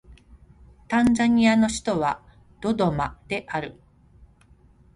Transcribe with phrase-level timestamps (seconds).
[0.87, 2.23] タンザニアの首都は
[2.59, 3.79] ドドマである